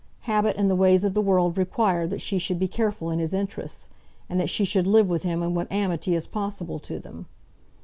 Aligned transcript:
Habit 0.21 0.55
and 0.57 0.67
the 0.67 0.75
ways 0.75 1.03
of 1.03 1.13
the 1.13 1.21
world 1.21 1.59
require 1.59 2.07
that 2.07 2.21
she 2.21 2.39
should 2.39 2.57
be 2.57 2.67
careful 2.67 3.11
in 3.11 3.19
his 3.19 3.35
interests, 3.35 3.87
and 4.27 4.39
that 4.39 4.49
she 4.49 4.65
should 4.65 4.87
live 4.87 5.07
with 5.07 5.21
him 5.21 5.43
in 5.43 5.53
what 5.53 5.71
amity 5.71 6.15
is 6.15 6.25
possible 6.25 6.79
to 6.79 6.97
them. 6.97 7.27